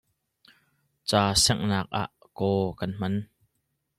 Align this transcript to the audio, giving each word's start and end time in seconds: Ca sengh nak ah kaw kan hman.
Ca 1.09 1.21
sengh 1.43 1.63
nak 1.71 1.85
ah 2.01 2.09
kaw 2.37 2.61
kan 2.79 2.91
hman. 2.97 3.15